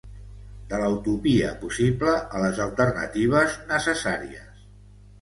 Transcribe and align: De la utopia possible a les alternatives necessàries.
De 0.71 0.79
la 0.83 0.87
utopia 0.93 1.51
possible 1.65 2.15
a 2.39 2.43
les 2.47 2.65
alternatives 2.67 3.63
necessàries. 3.77 4.63